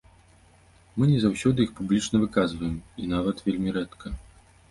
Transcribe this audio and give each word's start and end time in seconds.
Мы 1.01 1.09
не 1.11 1.17
заўсёды 1.25 1.59
іх 1.65 1.75
публічна 1.81 2.23
выказваем, 2.23 2.73
і 3.03 3.09
нават 3.13 3.45
вельмі 3.51 3.69
рэдка. 3.79 4.07